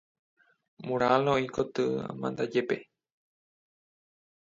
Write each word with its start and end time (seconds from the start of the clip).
Mural 0.85 1.23
oĩ 1.33 1.45
koty 1.57 1.83
amandajépe. 2.13 2.77